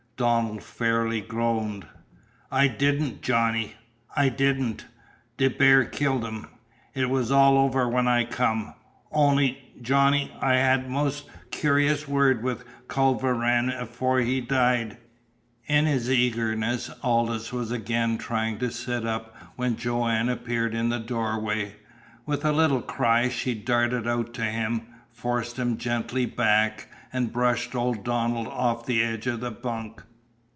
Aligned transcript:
Donald 0.17 0.61
fairly 0.61 1.19
groaned. 1.19 1.87
"I 2.51 2.67
didn't, 2.67 3.23
Johnny 3.23 3.73
I 4.15 4.29
didn't! 4.29 4.85
DeBar 5.37 5.85
killed 5.85 6.23
'im. 6.23 6.45
It 6.93 7.09
was 7.09 7.31
all 7.31 7.57
over 7.57 7.89
when 7.89 8.07
I 8.07 8.25
come. 8.25 8.75
On'y 9.11 9.57
Johnny 9.81 10.31
I 10.39 10.57
had 10.57 10.85
a 10.85 10.89
most 10.89 11.27
cur'ous 11.49 12.07
word 12.07 12.43
with 12.43 12.63
Culver 12.87 13.33
Rann 13.33 13.71
afore 13.71 14.19
he 14.19 14.39
died!" 14.41 14.97
In 15.65 15.87
his 15.87 16.07
eagerness 16.07 16.91
Aldous 17.01 17.51
was 17.51 17.71
again 17.71 18.19
trying 18.19 18.59
to 18.59 18.69
sit 18.69 19.07
up 19.07 19.35
when 19.55 19.75
Joanne 19.75 20.29
appeared 20.29 20.75
in 20.75 20.89
the 20.89 20.99
doorway. 20.99 21.77
With 22.27 22.45
a 22.45 22.51
little 22.51 22.83
cry 22.83 23.27
she 23.29 23.55
darted 23.55 24.03
to 24.35 24.43
him, 24.43 24.83
forced 25.09 25.57
him 25.57 25.79
gently 25.79 26.27
back, 26.27 26.89
and 27.11 27.33
brushed 27.33 27.73
old 27.73 28.03
Donald 28.03 28.47
off 28.49 28.85
the 28.85 29.01
edge 29.01 29.25
of 29.25 29.39
the 29.39 29.49
bunk. 29.49 30.03